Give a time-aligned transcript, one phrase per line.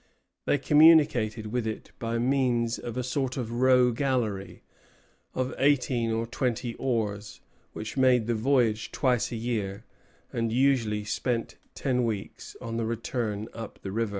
[0.47, 4.63] They communicated with it by means of a sort of row galley,
[5.35, 7.39] of eighteen or twenty oars,
[7.73, 9.85] which made the voyage twice a year,
[10.33, 14.09] and usually spent ten weeks on the return up the river.